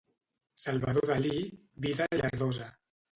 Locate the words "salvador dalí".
0.61-1.39